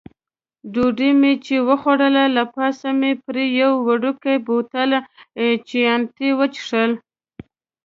[0.73, 4.91] ډوډۍ مې چې وخوړله، له پاسه مې پرې یو وړوکی بوتل
[5.67, 6.83] چیانتي وڅېښه.